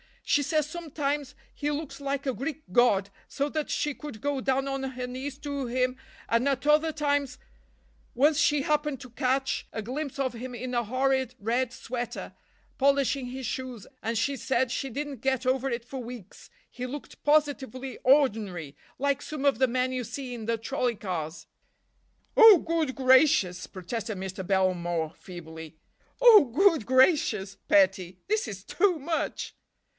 [0.23, 4.65] She says sometimes he looks like a Greek god, so that she could go down
[4.67, 5.97] on her knees to him,
[6.29, 11.35] and at other times—Once she happened to catch a glimpse of him in a horrid
[11.37, 12.33] red sweater,
[12.77, 17.21] polishing his shoes, and she said she didn't get over it for weeks, he looked
[17.23, 21.45] positively ordinary, like some of the men you see in the trolley cars."
[22.37, 24.47] "Oh, good gracious!" protested Mr.
[24.47, 25.75] Belmore feebly.
[26.21, 28.17] "Oh, good gracious, petty!
[28.29, 29.53] This is too much."